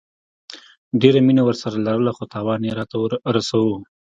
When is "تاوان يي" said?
2.33-2.71